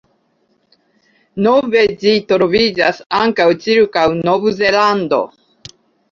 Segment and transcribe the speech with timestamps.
[1.47, 5.21] Nove ĝi troviĝas ankaŭ cirkaŭ Nov-Zelando.